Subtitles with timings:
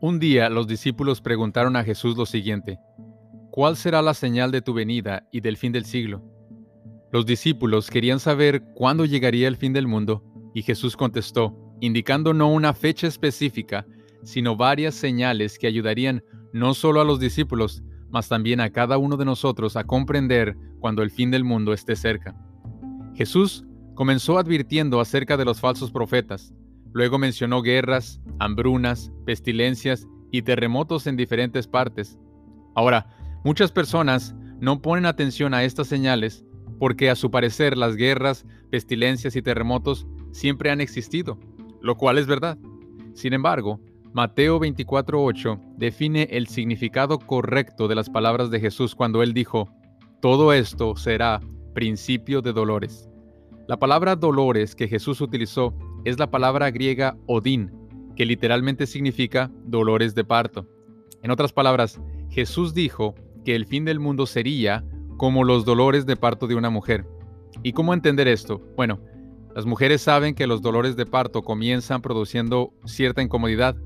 [0.00, 2.78] Un día los discípulos preguntaron a Jesús lo siguiente,
[3.50, 6.22] ¿cuál será la señal de tu venida y del fin del siglo?
[7.10, 10.22] Los discípulos querían saber cuándo llegaría el fin del mundo
[10.54, 13.86] y Jesús contestó, indicando no una fecha específica,
[14.22, 16.22] sino varias señales que ayudarían
[16.52, 21.02] no solo a los discípulos, mas también a cada uno de nosotros a comprender cuando
[21.02, 22.36] el fin del mundo esté cerca.
[23.16, 23.64] Jesús
[23.96, 26.54] comenzó advirtiendo acerca de los falsos profetas,
[26.98, 32.18] luego mencionó guerras, hambrunas, pestilencias y terremotos en diferentes partes.
[32.74, 33.06] Ahora,
[33.44, 36.44] muchas personas no ponen atención a estas señales
[36.80, 41.38] porque a su parecer las guerras, pestilencias y terremotos siempre han existido,
[41.80, 42.58] lo cual es verdad.
[43.14, 43.80] Sin embargo,
[44.12, 49.68] Mateo 24:8 define el significado correcto de las palabras de Jesús cuando él dijo,
[50.20, 51.40] todo esto será
[51.74, 53.08] principio de dolores.
[53.68, 55.72] La palabra dolores que Jesús utilizó
[56.04, 57.72] es la palabra griega odín,
[58.16, 60.66] que literalmente significa dolores de parto.
[61.22, 62.00] En otras palabras,
[62.30, 63.14] Jesús dijo
[63.44, 64.84] que el fin del mundo sería
[65.16, 67.06] como los dolores de parto de una mujer.
[67.62, 68.62] ¿Y cómo entender esto?
[68.76, 69.00] Bueno,
[69.54, 73.76] las mujeres saben que los dolores de parto comienzan produciendo cierta incomodidad,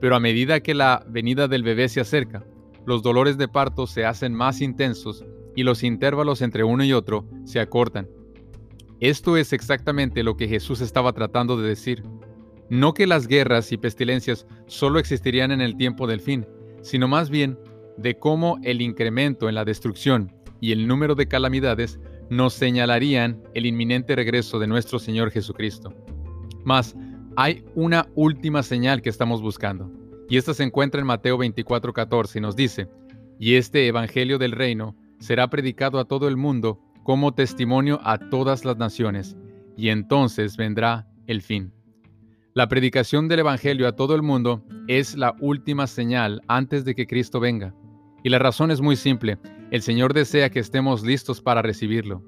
[0.00, 2.44] pero a medida que la venida del bebé se acerca,
[2.86, 5.24] los dolores de parto se hacen más intensos
[5.54, 8.08] y los intervalos entre uno y otro se acortan.
[9.02, 12.04] Esto es exactamente lo que Jesús estaba tratando de decir.
[12.70, 16.46] No que las guerras y pestilencias solo existirían en el tiempo del fin,
[16.82, 17.58] sino más bien
[17.96, 21.98] de cómo el incremento en la destrucción y el número de calamidades
[22.30, 25.92] nos señalarían el inminente regreso de nuestro Señor Jesucristo.
[26.62, 26.94] Mas
[27.34, 29.90] hay una última señal que estamos buscando,
[30.28, 32.88] y esta se encuentra en Mateo 24:14 y nos dice,
[33.40, 38.64] y este Evangelio del Reino será predicado a todo el mundo como testimonio a todas
[38.64, 39.36] las naciones,
[39.76, 41.72] y entonces vendrá el fin.
[42.54, 47.06] La predicación del Evangelio a todo el mundo es la última señal antes de que
[47.06, 47.74] Cristo venga.
[48.22, 49.38] Y la razón es muy simple.
[49.70, 52.22] El Señor desea que estemos listos para recibirlo.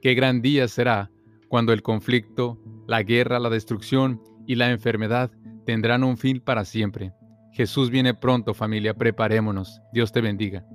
[0.00, 1.12] Qué gran día será
[1.48, 2.58] cuando el conflicto,
[2.88, 5.30] la guerra, la destrucción y la enfermedad
[5.64, 7.12] tendrán un fin para siempre.
[7.52, 9.80] Jesús viene pronto familia, preparémonos.
[9.92, 10.66] Dios te bendiga.